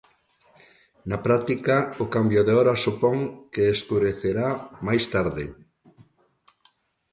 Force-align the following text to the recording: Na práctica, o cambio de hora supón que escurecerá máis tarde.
Na 1.09 1.17
práctica, 1.25 1.75
o 2.03 2.05
cambio 2.15 2.41
de 2.47 2.53
hora 2.57 2.81
supón 2.85 3.17
que 3.53 3.63
escurecerá 3.75 4.47
máis 4.87 5.03
tarde. 5.15 5.43